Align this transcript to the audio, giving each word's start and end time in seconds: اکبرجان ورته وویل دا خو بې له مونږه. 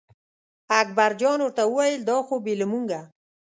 اکبرجان 0.81 1.39
ورته 1.41 1.63
وویل 1.67 2.01
دا 2.09 2.17
خو 2.27 2.35
بې 2.43 2.53
له 2.61 2.65
مونږه. 2.71 3.01